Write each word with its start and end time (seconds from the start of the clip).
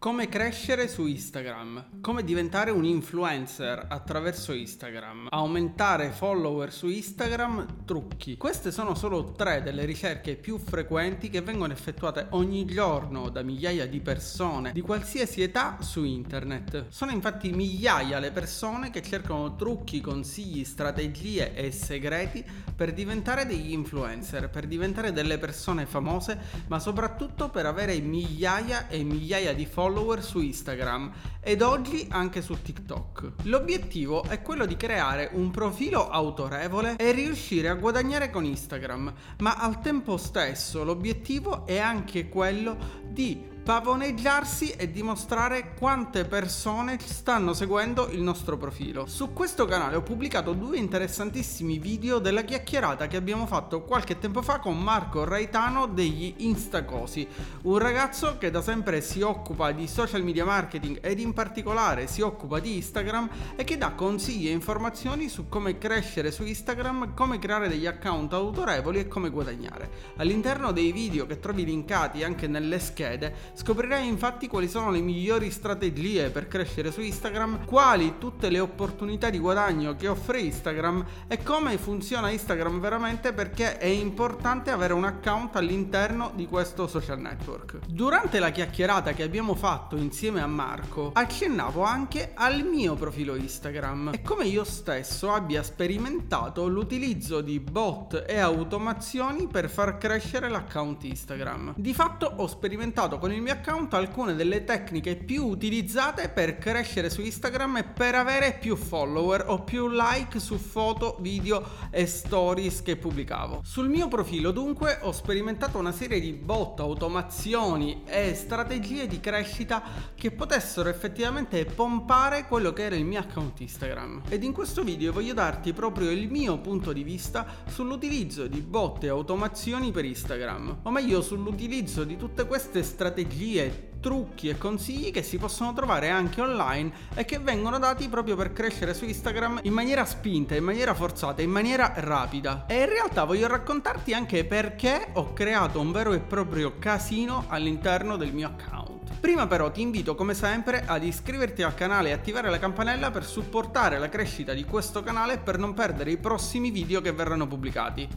Come 0.00 0.28
crescere 0.28 0.86
su 0.86 1.06
Instagram, 1.06 2.00
come 2.00 2.22
diventare 2.22 2.70
un 2.70 2.84
influencer 2.84 3.86
attraverso 3.88 4.52
Instagram, 4.52 5.26
aumentare 5.28 6.10
follower 6.10 6.72
su 6.72 6.86
Instagram, 6.86 7.84
trucchi. 7.84 8.36
Queste 8.36 8.70
sono 8.70 8.94
solo 8.94 9.32
tre 9.32 9.60
delle 9.60 9.84
ricerche 9.84 10.36
più 10.36 10.56
frequenti 10.58 11.30
che 11.30 11.40
vengono 11.40 11.72
effettuate 11.72 12.28
ogni 12.30 12.64
giorno 12.64 13.28
da 13.28 13.42
migliaia 13.42 13.88
di 13.88 13.98
persone 13.98 14.70
di 14.70 14.82
qualsiasi 14.82 15.42
età 15.42 15.78
su 15.80 16.04
internet. 16.04 16.84
Sono 16.90 17.10
infatti 17.10 17.50
migliaia 17.50 18.20
le 18.20 18.30
persone 18.30 18.90
che 18.90 19.02
cercano 19.02 19.56
trucchi, 19.56 20.00
consigli, 20.00 20.64
strategie 20.64 21.54
e 21.54 21.72
segreti 21.72 22.44
per 22.76 22.92
diventare 22.92 23.46
degli 23.46 23.72
influencer, 23.72 24.48
per 24.48 24.68
diventare 24.68 25.12
delle 25.12 25.38
persone 25.38 25.86
famose, 25.86 26.38
ma 26.68 26.78
soprattutto 26.78 27.48
per 27.48 27.66
avere 27.66 27.98
migliaia 27.98 28.86
e 28.86 29.02
migliaia 29.02 29.52
di 29.52 29.66
follower 29.66 29.86
follower 29.88 30.22
su 30.22 30.40
Instagram 30.40 31.10
ed 31.40 31.62
oggi 31.62 32.06
anche 32.10 32.42
su 32.42 32.60
TikTok. 32.60 33.32
L'obiettivo 33.44 34.22
è 34.24 34.42
quello 34.42 34.66
di 34.66 34.76
creare 34.76 35.30
un 35.32 35.50
profilo 35.50 36.10
autorevole 36.10 36.96
e 36.96 37.12
riuscire 37.12 37.68
a 37.68 37.74
guadagnare 37.74 38.30
con 38.30 38.44
Instagram, 38.44 39.12
ma 39.38 39.54
al 39.54 39.80
tempo 39.80 40.18
stesso 40.18 40.84
l'obiettivo 40.84 41.66
è 41.66 41.78
anche 41.78 42.28
quello 42.28 42.76
di 43.08 43.56
pavoneggiarsi 43.68 44.70
e 44.70 44.90
dimostrare 44.90 45.74
quante 45.78 46.24
persone 46.24 46.96
stanno 46.98 47.52
seguendo 47.52 48.08
il 48.08 48.22
nostro 48.22 48.56
profilo. 48.56 49.04
Su 49.04 49.34
questo 49.34 49.66
canale 49.66 49.96
ho 49.96 50.02
pubblicato 50.02 50.54
due 50.54 50.78
interessantissimi 50.78 51.76
video 51.76 52.18
della 52.18 52.44
chiacchierata 52.44 53.08
che 53.08 53.18
abbiamo 53.18 53.46
fatto 53.46 53.82
qualche 53.82 54.18
tempo 54.18 54.40
fa 54.40 54.58
con 54.58 54.78
Marco 54.78 55.24
Raitano 55.24 55.84
degli 55.84 56.36
Instacosi, 56.38 57.28
un 57.64 57.76
ragazzo 57.76 58.38
che 58.38 58.50
da 58.50 58.62
sempre 58.62 59.02
si 59.02 59.20
occupa 59.20 59.70
di 59.72 59.86
social 59.86 60.24
media 60.24 60.46
marketing 60.46 61.00
ed 61.02 61.20
in 61.20 61.34
particolare 61.34 62.06
si 62.06 62.22
occupa 62.22 62.60
di 62.60 62.76
Instagram 62.76 63.28
e 63.54 63.64
che 63.64 63.76
dà 63.76 63.90
consigli 63.90 64.48
e 64.48 64.52
informazioni 64.52 65.28
su 65.28 65.46
come 65.50 65.76
crescere 65.76 66.30
su 66.30 66.42
Instagram, 66.42 67.12
come 67.12 67.38
creare 67.38 67.68
degli 67.68 67.86
account 67.86 68.32
autorevoli 68.32 69.00
e 69.00 69.08
come 69.08 69.28
guadagnare. 69.28 69.90
All'interno 70.16 70.72
dei 70.72 70.90
video 70.90 71.26
che 71.26 71.38
trovi 71.38 71.66
linkati 71.66 72.24
anche 72.24 72.46
nelle 72.46 72.78
schede 72.78 73.56
Scoprirai 73.58 74.06
infatti 74.06 74.46
quali 74.46 74.68
sono 74.68 74.88
le 74.92 75.00
migliori 75.00 75.50
strategie 75.50 76.30
per 76.30 76.46
crescere 76.46 76.92
su 76.92 77.00
Instagram, 77.00 77.64
quali 77.64 78.14
tutte 78.16 78.50
le 78.50 78.60
opportunità 78.60 79.30
di 79.30 79.40
guadagno 79.40 79.96
che 79.96 80.06
offre 80.06 80.38
Instagram 80.42 81.04
e 81.26 81.42
come 81.42 81.76
funziona 81.76 82.30
Instagram 82.30 82.78
veramente 82.78 83.32
perché 83.32 83.76
è 83.76 83.86
importante 83.86 84.70
avere 84.70 84.92
un 84.92 85.02
account 85.02 85.56
all'interno 85.56 86.30
di 86.36 86.46
questo 86.46 86.86
social 86.86 87.18
network. 87.18 87.80
Durante 87.88 88.38
la 88.38 88.50
chiacchierata 88.50 89.12
che 89.12 89.24
abbiamo 89.24 89.56
fatto 89.56 89.96
insieme 89.96 90.40
a 90.40 90.46
Marco, 90.46 91.10
accennavo 91.12 91.82
anche 91.82 92.30
al 92.34 92.62
mio 92.62 92.94
profilo 92.94 93.34
Instagram 93.34 94.12
e 94.14 94.22
come 94.22 94.44
io 94.44 94.62
stesso 94.62 95.32
abbia 95.32 95.64
sperimentato 95.64 96.68
l'utilizzo 96.68 97.40
di 97.40 97.58
bot 97.58 98.24
e 98.24 98.38
automazioni 98.38 99.48
per 99.48 99.68
far 99.68 99.98
crescere 99.98 100.48
l'account 100.48 101.02
Instagram. 101.02 101.74
Di 101.76 101.92
fatto 101.92 102.32
ho 102.36 102.46
sperimentato 102.46 103.18
con 103.18 103.32
il 103.32 103.42
mio 103.42 103.46
mio 103.48 103.56
account 103.56 103.94
alcune 103.94 104.34
delle 104.34 104.64
tecniche 104.64 105.16
più 105.16 105.46
utilizzate 105.46 106.28
per 106.28 106.58
crescere 106.58 107.08
su 107.08 107.22
Instagram 107.22 107.78
e 107.78 107.84
per 107.84 108.14
avere 108.14 108.58
più 108.60 108.76
follower 108.76 109.44
o 109.46 109.62
più 109.62 109.88
like 109.88 110.38
su 110.38 110.58
foto, 110.58 111.16
video 111.20 111.66
e 111.90 112.04
stories 112.04 112.82
che 112.82 112.96
pubblicavo. 112.96 113.62
Sul 113.64 113.88
mio 113.88 114.06
profilo 114.06 114.50
dunque 114.50 114.98
ho 115.00 115.12
sperimentato 115.12 115.78
una 115.78 115.92
serie 115.92 116.20
di 116.20 116.34
bot, 116.34 116.78
automazioni 116.80 118.02
e 118.04 118.34
strategie 118.34 119.06
di 119.06 119.18
crescita 119.18 119.82
che 120.14 120.30
potessero 120.30 120.90
effettivamente 120.90 121.64
pompare 121.64 122.44
quello 122.44 122.74
che 122.74 122.82
era 122.82 122.96
il 122.96 123.06
mio 123.06 123.20
account 123.20 123.60
Instagram. 123.60 124.24
Ed 124.28 124.42
in 124.42 124.52
questo 124.52 124.82
video 124.82 125.10
voglio 125.10 125.32
darti 125.32 125.72
proprio 125.72 126.10
il 126.10 126.30
mio 126.30 126.58
punto 126.58 126.92
di 126.92 127.02
vista 127.02 127.46
sull'utilizzo 127.66 128.46
di 128.46 128.60
bot 128.60 129.04
e 129.04 129.08
automazioni 129.08 129.90
per 129.90 130.04
Instagram, 130.04 130.80
o 130.82 130.90
meglio 130.90 131.22
sull'utilizzo 131.22 132.04
di 132.04 132.18
tutte 132.18 132.46
queste 132.46 132.82
strategie 132.82 133.36
strategie, 133.38 133.86
trucchi 134.00 134.48
e 134.48 134.58
consigli 134.58 135.12
che 135.12 135.22
si 135.22 135.38
possono 135.38 135.72
trovare 135.72 136.08
anche 136.08 136.40
online 136.40 136.90
e 137.14 137.24
che 137.24 137.38
vengono 137.38 137.78
dati 137.78 138.08
proprio 138.08 138.34
per 138.34 138.52
crescere 138.52 138.94
su 138.94 139.04
Instagram 139.04 139.60
in 139.62 139.72
maniera 139.72 140.04
spinta, 140.04 140.56
in 140.56 140.64
maniera 140.64 140.92
forzata, 140.92 141.40
in 141.40 141.50
maniera 141.50 141.92
rapida. 141.96 142.66
E 142.66 142.80
in 142.80 142.88
realtà 142.88 143.24
voglio 143.24 143.46
raccontarti 143.46 144.12
anche 144.12 144.44
perché 144.44 145.10
ho 145.12 145.32
creato 145.32 145.80
un 145.80 145.92
vero 145.92 146.12
e 146.12 146.18
proprio 146.18 146.78
casino 146.78 147.44
all'interno 147.48 148.16
del 148.16 148.32
mio 148.32 148.48
account. 148.48 149.18
Prima 149.20 149.46
però 149.46 149.70
ti 149.70 149.82
invito 149.82 150.14
come 150.14 150.34
sempre 150.34 150.84
ad 150.84 151.04
iscriverti 151.04 151.62
al 151.62 151.74
canale 151.74 152.10
e 152.10 152.12
attivare 152.12 152.50
la 152.50 152.58
campanella 152.58 153.10
per 153.10 153.24
supportare 153.24 153.98
la 153.98 154.08
crescita 154.08 154.52
di 154.52 154.64
questo 154.64 155.02
canale 155.02 155.34
e 155.34 155.38
per 155.38 155.58
non 155.58 155.74
perdere 155.74 156.10
i 156.10 156.18
prossimi 156.18 156.70
video 156.70 157.00
che 157.00 157.12
verranno 157.12 157.46
pubblicati. 157.46 158.08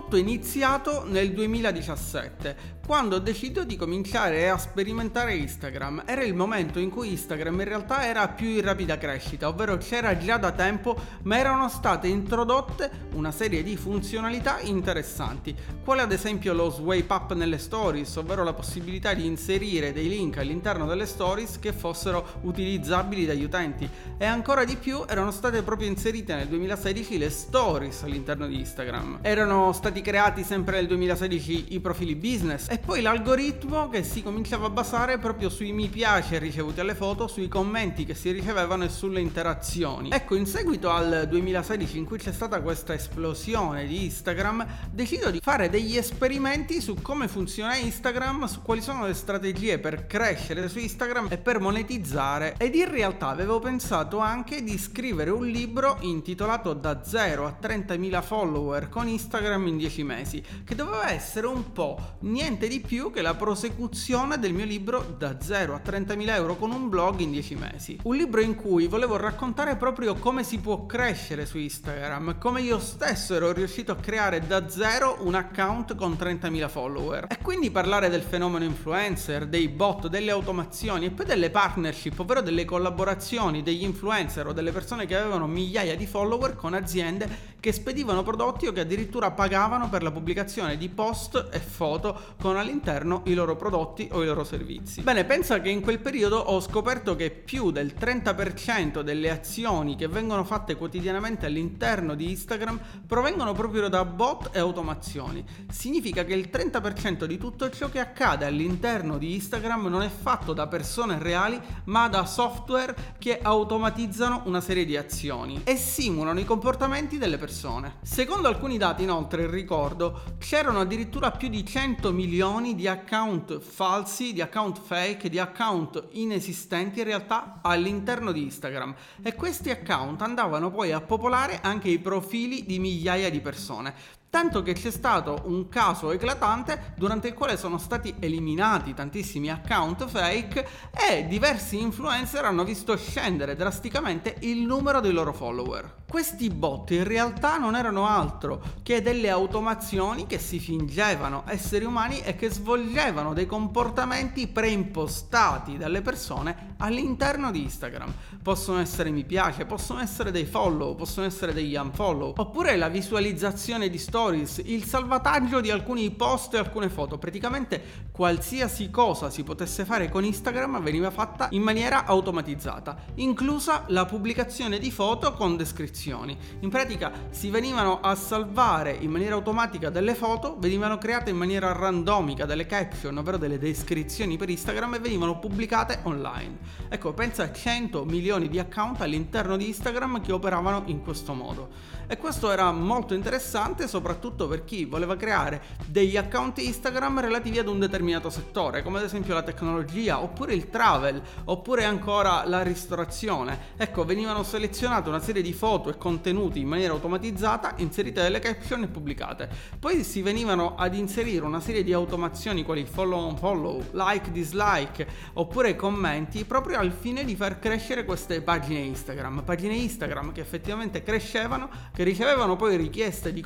Tutto 0.00 0.16
iniziato 0.16 1.04
nel 1.06 1.32
2017 1.32 2.56
quando 2.86 3.16
ho 3.16 3.18
deciso 3.18 3.64
di 3.64 3.74
cominciare 3.74 4.48
a 4.48 4.56
sperimentare 4.56 5.34
Instagram. 5.34 6.04
Era 6.06 6.22
il 6.22 6.34
momento 6.34 6.78
in 6.78 6.88
cui 6.88 7.10
Instagram 7.10 7.58
in 7.58 7.64
realtà 7.64 8.06
era 8.06 8.28
più 8.28 8.48
in 8.48 8.62
rapida 8.62 8.96
crescita, 8.96 9.48
ovvero 9.48 9.76
c'era 9.76 10.16
già 10.16 10.36
da 10.36 10.52
tempo, 10.52 10.96
ma 11.22 11.36
erano 11.36 11.68
state 11.68 12.06
introdotte 12.06 13.08
una 13.14 13.32
serie 13.32 13.64
di 13.64 13.76
funzionalità 13.76 14.60
interessanti, 14.60 15.52
quale 15.82 16.02
ad 16.02 16.12
esempio 16.12 16.54
lo 16.54 16.70
swipe 16.70 17.12
up 17.12 17.32
nelle 17.34 17.58
stories, 17.58 18.14
ovvero 18.14 18.44
la 18.44 18.52
possibilità 18.52 19.14
di 19.14 19.26
inserire 19.26 19.92
dei 19.92 20.08
link 20.08 20.38
all'interno 20.38 20.86
delle 20.86 21.06
stories 21.06 21.58
che 21.58 21.72
fossero 21.72 22.38
utilizzabili 22.42 23.26
dagli 23.26 23.42
utenti. 23.42 23.90
E 24.16 24.24
ancora 24.24 24.62
di 24.62 24.76
più 24.76 25.04
erano 25.08 25.32
state 25.32 25.62
proprio 25.62 25.88
inserite 25.88 26.36
nel 26.36 26.46
2016 26.46 27.18
le 27.18 27.30
stories 27.30 28.04
all'interno 28.04 28.46
di 28.46 28.60
Instagram. 28.60 29.18
Erano 29.22 29.72
stati 29.72 30.02
creati 30.02 30.44
sempre 30.44 30.76
nel 30.76 30.86
2016 30.86 31.74
i 31.74 31.80
profili 31.80 32.14
business 32.14 32.74
e 32.76 32.78
poi 32.78 33.00
l'algoritmo 33.00 33.88
che 33.88 34.02
si 34.02 34.22
cominciava 34.22 34.66
a 34.66 34.70
basare 34.70 35.16
proprio 35.16 35.48
sui 35.48 35.72
mi 35.72 35.88
piace 35.88 36.38
ricevuti 36.38 36.78
alle 36.78 36.94
foto, 36.94 37.26
sui 37.26 37.48
commenti 37.48 38.04
che 38.04 38.12
si 38.14 38.30
ricevevano 38.30 38.84
e 38.84 38.90
sulle 38.90 39.20
interazioni. 39.20 40.10
Ecco, 40.10 40.34
in 40.34 40.44
seguito 40.44 40.90
al 40.90 41.24
2016 41.26 41.96
in 41.96 42.04
cui 42.04 42.18
c'è 42.18 42.32
stata 42.32 42.60
questa 42.60 42.92
esplosione 42.92 43.86
di 43.86 44.04
Instagram, 44.04 44.66
decido 44.90 45.30
di 45.30 45.40
fare 45.42 45.70
degli 45.70 45.96
esperimenti 45.96 46.82
su 46.82 46.96
come 47.00 47.28
funziona 47.28 47.76
Instagram, 47.76 48.44
su 48.44 48.60
quali 48.60 48.82
sono 48.82 49.06
le 49.06 49.14
strategie 49.14 49.78
per 49.78 50.06
crescere 50.06 50.68
su 50.68 50.78
Instagram 50.78 51.28
e 51.30 51.38
per 51.38 51.60
monetizzare. 51.60 52.56
Ed 52.58 52.74
in 52.74 52.90
realtà 52.90 53.28
avevo 53.28 53.58
pensato 53.58 54.18
anche 54.18 54.62
di 54.62 54.76
scrivere 54.76 55.30
un 55.30 55.46
libro 55.46 55.96
intitolato 56.00 56.74
Da 56.74 57.02
0 57.02 57.46
a 57.46 57.56
30.000 57.58 58.22
follower 58.22 58.90
con 58.90 59.08
Instagram 59.08 59.66
in 59.66 59.78
10 59.78 60.02
mesi, 60.02 60.44
che 60.62 60.74
doveva 60.74 61.10
essere 61.10 61.46
un 61.46 61.72
po' 61.72 62.18
niente 62.20 62.64
niente 62.66 62.68
di 62.68 62.80
più 62.80 63.10
che 63.10 63.22
la 63.22 63.34
prosecuzione 63.34 64.38
del 64.38 64.52
mio 64.52 64.64
libro 64.64 65.14
da 65.16 65.40
0 65.40 65.74
a 65.74 65.80
30.000 65.84 66.28
euro 66.30 66.56
con 66.56 66.72
un 66.72 66.88
blog 66.88 67.20
in 67.20 67.30
10 67.30 67.54
mesi. 67.54 67.98
Un 68.02 68.16
libro 68.16 68.40
in 68.40 68.54
cui 68.54 68.86
volevo 68.86 69.16
raccontare 69.16 69.76
proprio 69.76 70.14
come 70.14 70.42
si 70.42 70.58
può 70.58 70.86
crescere 70.86 71.46
su 71.46 71.58
Instagram, 71.58 72.38
come 72.38 72.60
io 72.60 72.78
stesso 72.78 73.34
ero 73.34 73.52
riuscito 73.52 73.92
a 73.92 73.96
creare 73.96 74.46
da 74.46 74.68
zero 74.68 75.18
un 75.20 75.34
account 75.34 75.94
con 75.94 76.12
30.000 76.12 76.68
follower. 76.68 77.26
E 77.30 77.38
quindi 77.40 77.70
parlare 77.70 78.08
del 78.08 78.22
fenomeno 78.22 78.64
influencer, 78.64 79.46
dei 79.46 79.68
bot, 79.68 80.08
delle 80.08 80.30
automazioni 80.30 81.06
e 81.06 81.10
poi 81.10 81.26
delle 81.26 81.50
partnership, 81.50 82.18
ovvero 82.18 82.40
delle 82.40 82.64
collaborazioni 82.64 83.62
degli 83.62 83.84
influencer 83.84 84.46
o 84.48 84.52
delle 84.52 84.72
persone 84.72 85.06
che 85.06 85.16
avevano 85.16 85.46
migliaia 85.46 85.96
di 85.96 86.06
follower 86.06 86.56
con 86.56 86.74
aziende 86.74 87.54
che 87.60 87.72
spedivano 87.72 88.22
prodotti 88.22 88.68
o 88.68 88.72
che 88.72 88.80
addirittura 88.80 89.32
pagavano 89.32 89.88
per 89.88 90.02
la 90.02 90.12
pubblicazione 90.12 90.76
di 90.76 90.88
post 90.88 91.48
e 91.50 91.58
foto 91.58 92.34
con 92.40 92.55
con 92.56 92.64
all'interno 92.64 93.22
i 93.26 93.34
loro 93.34 93.54
prodotti 93.54 94.08
o 94.12 94.22
i 94.22 94.26
loro 94.26 94.42
servizi. 94.42 95.02
Bene, 95.02 95.24
pensa 95.24 95.60
che 95.60 95.68
in 95.68 95.82
quel 95.82 95.98
periodo 95.98 96.38
ho 96.38 96.60
scoperto 96.60 97.14
che 97.14 97.30
più 97.30 97.70
del 97.70 97.94
30% 97.98 99.02
delle 99.02 99.30
azioni 99.30 99.94
che 99.94 100.08
vengono 100.08 100.42
fatte 100.42 100.74
quotidianamente 100.74 101.44
all'interno 101.44 102.14
di 102.14 102.30
Instagram 102.30 102.80
provengono 103.06 103.52
proprio 103.52 103.88
da 103.88 104.04
bot 104.06 104.50
e 104.52 104.58
automazioni. 104.58 105.44
Significa 105.70 106.24
che 106.24 106.32
il 106.32 106.48
30% 106.50 107.24
di 107.24 107.36
tutto 107.36 107.68
ciò 107.68 107.90
che 107.90 107.98
accade 107.98 108.46
all'interno 108.46 109.18
di 109.18 109.34
Instagram 109.34 109.86
non 109.88 110.02
è 110.02 110.08
fatto 110.08 110.54
da 110.54 110.66
persone 110.66 111.18
reali, 111.18 111.60
ma 111.84 112.08
da 112.08 112.24
software 112.24 113.14
che 113.18 113.38
automatizzano 113.42 114.42
una 114.46 114.62
serie 114.62 114.86
di 114.86 114.96
azioni 114.96 115.60
e 115.64 115.76
simulano 115.76 116.40
i 116.40 116.44
comportamenti 116.44 117.18
delle 117.18 117.36
persone. 117.36 117.96
Secondo 118.02 118.48
alcuni 118.48 118.78
dati, 118.78 119.02
inoltre, 119.02 119.46
ricordo, 119.46 120.22
c'erano 120.38 120.80
addirittura 120.80 121.32
più 121.32 121.48
di 121.48 121.64
100 121.64 122.12
milioni 122.12 122.44
milioni 122.46 122.76
di 122.76 122.86
account 122.86 123.58
falsi, 123.58 124.32
di 124.32 124.40
account 124.40 124.80
fake, 124.80 125.28
di 125.28 125.40
account 125.40 126.08
inesistenti 126.12 127.00
in 127.00 127.04
realtà 127.04 127.58
all'interno 127.60 128.30
di 128.30 128.42
Instagram 128.42 128.94
e 129.20 129.34
questi 129.34 129.70
account 129.70 130.22
andavano 130.22 130.70
poi 130.70 130.92
a 130.92 131.00
popolare 131.00 131.58
anche 131.60 131.88
i 131.88 131.98
profili 131.98 132.64
di 132.64 132.78
migliaia 132.78 133.30
di 133.30 133.40
persone. 133.40 133.94
Tanto 134.28 134.62
che 134.62 134.74
c'è 134.74 134.90
stato 134.90 135.42
un 135.44 135.68
caso 135.68 136.10
eclatante 136.10 136.92
durante 136.96 137.28
il 137.28 137.34
quale 137.34 137.56
sono 137.56 137.78
stati 137.78 138.14
eliminati 138.18 138.92
tantissimi 138.92 139.50
account 139.50 140.06
fake 140.06 140.68
e 141.10 141.26
diversi 141.26 141.80
influencer 141.80 142.44
hanno 142.44 142.64
visto 142.64 142.96
scendere 142.96 143.56
drasticamente 143.56 144.36
il 144.40 144.58
numero 144.58 145.00
dei 145.00 145.12
loro 145.12 145.32
follower. 145.32 146.04
Questi 146.08 146.50
bot 146.50 146.90
in 146.92 147.04
realtà 147.04 147.56
non 147.56 147.74
erano 147.74 148.06
altro 148.06 148.62
che 148.82 149.02
delle 149.02 149.28
automazioni 149.28 150.26
che 150.26 150.38
si 150.38 150.58
fingevano 150.58 151.44
esseri 151.46 151.84
umani 151.84 152.20
e 152.20 152.36
che 152.36 152.50
svolgevano 152.50 153.32
dei 153.32 153.46
comportamenti 153.46 154.46
preimpostati 154.46 155.76
dalle 155.76 156.02
persone 156.02 156.74
all'interno 156.78 157.50
di 157.50 157.62
Instagram. 157.62 158.12
Possono 158.42 158.78
essere 158.78 159.10
mi 159.10 159.24
piace, 159.24 159.66
possono 159.66 160.00
essere 160.00 160.30
dei 160.30 160.44
follow, 160.44 160.94
possono 160.94 161.26
essere 161.26 161.52
degli 161.52 161.74
unfollow, 161.74 162.34
oppure 162.36 162.76
la 162.76 162.88
visualizzazione 162.88 163.88
di 163.88 163.98
stories, 164.16 164.62
il 164.64 164.84
salvataggio 164.84 165.60
di 165.60 165.70
alcuni 165.70 166.10
post 166.10 166.54
e 166.54 166.56
alcune 166.56 166.88
foto. 166.88 167.18
Praticamente 167.18 168.06
qualsiasi 168.10 168.88
cosa 168.88 169.28
si 169.28 169.44
potesse 169.44 169.84
fare 169.84 170.08
con 170.08 170.24
Instagram 170.24 170.80
veniva 170.80 171.10
fatta 171.10 171.48
in 171.50 171.60
maniera 171.60 172.06
automatizzata, 172.06 172.96
inclusa 173.16 173.84
la 173.88 174.06
pubblicazione 174.06 174.78
di 174.78 174.90
foto 174.90 175.34
con 175.34 175.58
descrizioni. 175.58 176.34
In 176.60 176.70
pratica 176.70 177.12
si 177.28 177.50
venivano 177.50 178.00
a 178.00 178.14
salvare 178.14 178.96
in 178.98 179.10
maniera 179.10 179.34
automatica 179.34 179.90
delle 179.90 180.14
foto, 180.14 180.56
venivano 180.58 180.96
create 180.96 181.28
in 181.28 181.36
maniera 181.36 181.72
randomica 181.72 182.46
delle 182.46 182.64
caption, 182.64 183.18
ovvero 183.18 183.36
delle 183.36 183.58
descrizioni 183.58 184.38
per 184.38 184.48
Instagram 184.48 184.94
e 184.94 184.98
venivano 185.00 185.38
pubblicate 185.38 185.98
online. 186.04 186.56
Ecco, 186.88 187.12
pensa 187.12 187.42
a 187.42 187.52
100 187.52 188.06
milioni 188.06 188.48
di 188.48 188.58
account 188.58 189.02
all'interno 189.02 189.58
di 189.58 189.66
Instagram 189.66 190.22
che 190.22 190.32
operavano 190.32 190.84
in 190.86 191.02
questo 191.02 191.34
modo. 191.34 191.68
E 192.08 192.16
questo 192.16 192.52
era 192.52 192.70
molto 192.70 193.12
interessante 193.12 193.86
soprattutto 193.86 194.04
per 194.48 194.64
chi 194.64 194.84
voleva 194.84 195.16
creare 195.16 195.62
degli 195.86 196.16
account 196.16 196.58
Instagram 196.58 197.20
relativi 197.20 197.58
ad 197.58 197.68
un 197.68 197.78
determinato 197.78 198.30
settore, 198.30 198.82
come 198.82 198.98
ad 198.98 199.04
esempio 199.04 199.34
la 199.34 199.42
tecnologia, 199.42 200.22
oppure 200.22 200.54
il 200.54 200.70
travel, 200.70 201.20
oppure 201.44 201.84
ancora 201.84 202.44
la 202.46 202.62
ristorazione. 202.62 203.74
Ecco, 203.76 204.04
venivano 204.04 204.42
selezionate 204.42 205.08
una 205.08 205.20
serie 205.20 205.42
di 205.42 205.52
foto 205.52 205.90
e 205.90 205.96
contenuti 205.96 206.60
in 206.60 206.68
maniera 206.68 206.92
automatizzata, 206.92 207.74
inserite 207.76 208.22
delle 208.22 208.38
caption 208.38 208.82
e 208.82 208.88
pubblicate. 208.88 209.48
Poi 209.78 210.04
si 210.04 210.22
venivano 210.22 210.74
ad 210.76 210.94
inserire 210.94 211.44
una 211.44 211.60
serie 211.60 211.82
di 211.82 211.92
automazioni 211.92 212.62
quali 212.62 212.84
follow 212.84 213.20
on 213.20 213.36
follow, 213.36 213.84
like, 213.92 214.30
dislike, 214.30 215.06
oppure 215.34 215.76
commenti, 215.76 216.44
proprio 216.44 216.78
al 216.78 216.92
fine 216.92 217.24
di 217.24 217.36
far 217.36 217.58
crescere 217.58 218.04
queste 218.04 218.40
pagine 218.40 218.80
Instagram. 218.80 219.42
Pagine 219.44 219.74
Instagram 219.74 220.32
che 220.32 220.40
effettivamente 220.40 221.02
crescevano 221.02 221.68
che 221.92 222.04
ricevevano 222.04 222.56
poi 222.56 222.76
richieste 222.76 223.32
di 223.32 223.40